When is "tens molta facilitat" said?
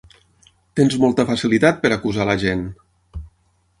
0.79-1.79